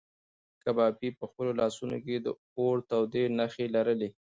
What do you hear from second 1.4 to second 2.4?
لاسو کې د